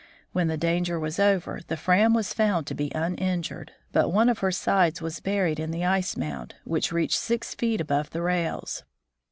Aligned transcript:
When 0.31 0.47
the 0.47 0.57
danger 0.57 0.99
was 0.99 1.19
over, 1.19 1.59
the 1.67 1.77
Fram 1.77 2.15
was 2.15 2.33
found 2.33 2.65
to 2.65 2.73
be 2.73 2.91
uninjured, 2.95 3.71
but 3.91 4.11
one 4.11 4.29
of 4.29 4.39
her 4.39 4.51
sides 4.51 4.99
was 4.99 5.19
buried 5.19 5.59
in 5.59 5.69
the 5.69 5.85
ice 5.85 6.17
mound, 6.17 6.55
which 6.63 6.91
reached 6.91 7.19
six 7.19 7.53
feet 7.53 7.79
above 7.79 8.09
the 8.09 8.23
rails. 8.23 8.81